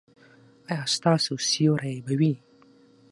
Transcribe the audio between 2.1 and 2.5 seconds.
وي؟